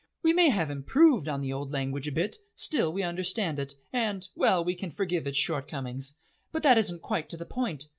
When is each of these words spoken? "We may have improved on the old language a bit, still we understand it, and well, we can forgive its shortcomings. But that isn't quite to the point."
"We 0.23 0.33
may 0.33 0.49
have 0.49 0.71
improved 0.71 1.27
on 1.29 1.41
the 1.41 1.53
old 1.53 1.69
language 1.71 2.07
a 2.07 2.11
bit, 2.11 2.35
still 2.55 2.91
we 2.91 3.03
understand 3.03 3.59
it, 3.59 3.75
and 3.93 4.27
well, 4.33 4.65
we 4.65 4.73
can 4.73 4.89
forgive 4.89 5.27
its 5.27 5.37
shortcomings. 5.37 6.15
But 6.51 6.63
that 6.63 6.79
isn't 6.79 7.03
quite 7.03 7.29
to 7.29 7.37
the 7.37 7.45
point." 7.45 7.85